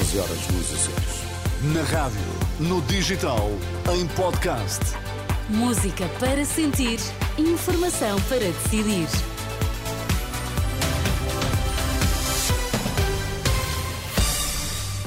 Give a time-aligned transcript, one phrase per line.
[0.00, 1.74] 11 horas nos Açores.
[1.74, 2.20] Na rádio,
[2.58, 3.50] no digital,
[3.92, 4.80] em podcast.
[5.50, 6.98] Música para sentir,
[7.36, 9.08] informação para decidir.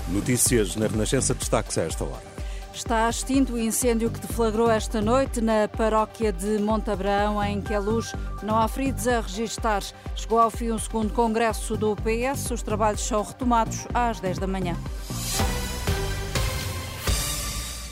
[0.09, 2.32] Notícias na Renascença destaques a esta hora.
[2.73, 8.13] Está extinto o incêndio que deflagrou esta noite na paróquia de Montabrão, em Queluz.
[8.41, 9.83] Não há feridos a registar.
[10.15, 12.49] Chegou ao fim o segundo congresso do PS.
[12.49, 14.75] Os trabalhos são retomados às 10 da manhã.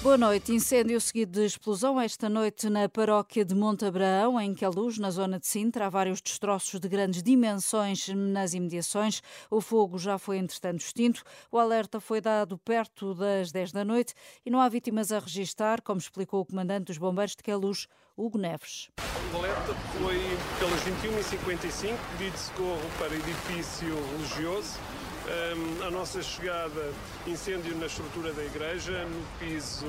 [0.03, 0.51] Boa noite.
[0.51, 5.45] Incêndio seguido de explosão esta noite na paróquia de Montabraão, em Queluz, na zona de
[5.45, 5.85] Sintra.
[5.85, 9.21] Há vários destroços de grandes dimensões nas imediações.
[9.47, 11.21] O fogo já foi, entretanto, extinto.
[11.51, 15.83] O alerta foi dado perto das 10 da noite e não há vítimas a registar,
[15.83, 17.87] como explicou o comandante dos bombeiros de Queluz,
[18.17, 18.89] Hugo Neves.
[19.31, 20.17] O alerta foi
[20.57, 24.79] pelas 21h55, pedido socorro para edifício religioso
[25.27, 26.91] um, a nossa chegada,
[27.27, 29.85] incêndio na estrutura da igreja, no piso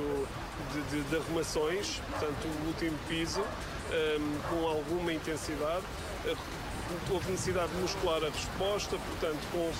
[0.71, 5.83] de, de, de arrumações, portanto, o último piso, um, com alguma intensidade.
[6.25, 6.37] Uh,
[7.09, 9.71] houve necessidade de muscular a resposta, portanto, com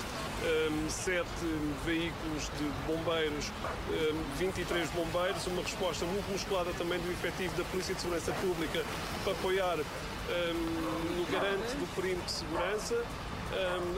[0.44, 1.46] um, sete
[1.84, 3.52] veículos de bombeiros,
[3.90, 8.82] um, 23 bombeiros, uma resposta muito musculada também do efetivo da Polícia de Segurança Pública
[9.22, 13.04] para apoiar um, no garante do perímetro de segurança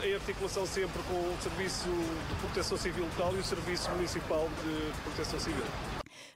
[0.04, 1.88] em articulação sempre com o Serviço
[2.28, 5.64] de Proteção Civil local e o Serviço Municipal de Proteção Civil.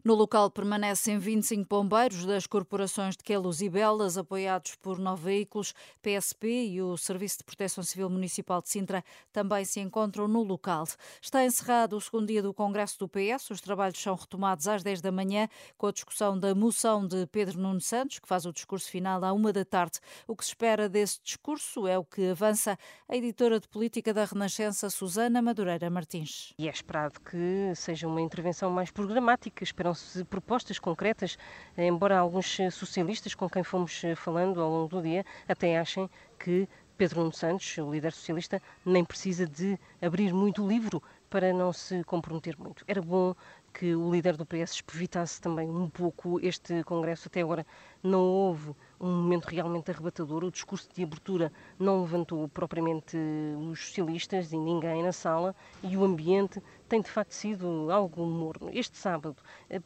[0.03, 5.75] No local permanecem 25 bombeiros das corporações de Queluz e Belas, apoiados por nove veículos.
[6.01, 10.85] PSP e o Serviço de Proteção Civil Municipal de Sintra também se encontram no local.
[11.21, 13.51] Está encerrado o segundo dia do Congresso do PS.
[13.51, 17.61] Os trabalhos são retomados às 10 da manhã com a discussão da moção de Pedro
[17.61, 19.99] Nuno Santos, que faz o discurso final à uma da tarde.
[20.27, 24.25] O que se espera desse discurso é o que avança a editora de política da
[24.25, 26.55] Renascença, Susana Madureira Martins.
[26.59, 29.63] E é esperado que seja uma intervenção mais programática.
[29.63, 31.37] Esperam se propostas concretas,
[31.77, 36.09] embora alguns socialistas com quem fomos falando ao longo do dia até achem
[36.39, 41.53] que Pedro Nuno Santos, o líder socialista, nem precisa de abrir muito o livro para
[41.53, 42.85] não se comprometer muito.
[42.89, 43.35] Era bom
[43.73, 47.29] que o líder do PS evitasse também um pouco este Congresso.
[47.29, 47.65] Até agora
[48.03, 50.43] não houve um momento realmente arrebatador.
[50.43, 53.17] O discurso de abertura não levantou propriamente
[53.71, 58.69] os socialistas e ninguém na sala e o ambiente tem de facto sido algo morno.
[58.73, 59.37] Este sábado,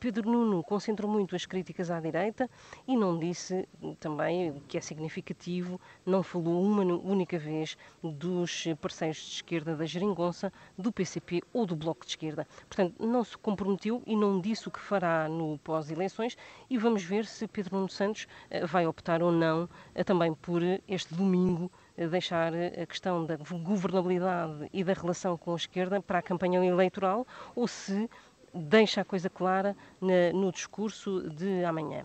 [0.01, 2.49] Pedro Nuno concentrou muito as críticas à direita
[2.89, 3.69] e não disse
[4.01, 9.85] também, o que é significativo, não falou uma única vez dos parceiros de esquerda da
[9.85, 12.47] Geringonça, do PCP ou do Bloco de Esquerda.
[12.69, 16.37] Portanto, não se comprometeu e não disse o que fará no pós-eleições
[16.69, 20.63] e vamos ver se Pedro Nuno Santos eh, vai optar ou não eh, também por
[20.89, 26.23] este domingo deixar a questão da governabilidade e da relação com a esquerda para a
[26.23, 27.25] campanha eleitoral
[27.55, 28.11] ou se
[28.53, 29.77] deixa a coisa clara
[30.33, 32.05] no discurso de amanhã.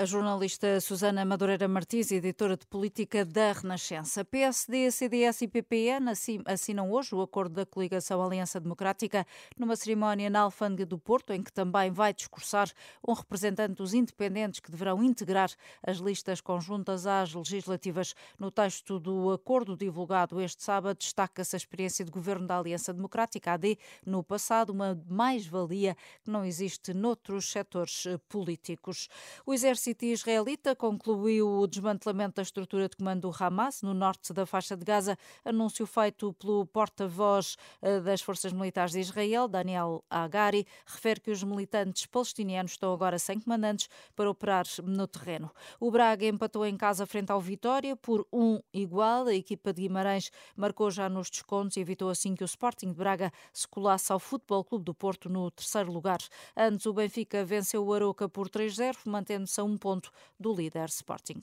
[0.00, 4.24] A jornalista Susana Madureira Martins, editora de política da Renascença.
[4.24, 6.10] PSD, CDS e PPN
[6.46, 9.26] assinam hoje o acordo da coligação Aliança Democrática
[9.58, 12.70] numa cerimónia na Alfândega do Porto, em que também vai discursar
[13.06, 15.50] um representante dos independentes que deverão integrar
[15.86, 18.14] as listas conjuntas às legislativas.
[18.38, 23.52] No texto do acordo divulgado este sábado, destaca-se a experiência de governo da Aliança Democrática,
[23.52, 25.94] AD, no passado, uma mais-valia
[26.24, 29.06] que não existe noutros setores políticos.
[29.44, 34.32] O Exército exército israelita concluiu o desmantelamento da estrutura de comando do Hamas no norte
[34.32, 40.04] da faixa de Gaza, anúncio feito pelo porta-voz eh, das forças militares de Israel, Daniel
[40.08, 45.50] Agari, refere que os militantes palestinianos estão agora sem comandantes para operar no terreno.
[45.80, 49.26] O Braga empatou em casa frente ao Vitória por um igual.
[49.26, 52.98] A equipa de Guimarães marcou já nos descontos e evitou assim que o Sporting de
[52.98, 56.18] Braga se colasse ao Futebol Clube do Porto no terceiro lugar.
[56.56, 61.42] Antes, o Benfica venceu o Aroca por 3-0, mantendo-se a um ponto do líder Sporting.